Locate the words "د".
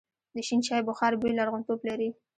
0.35-0.37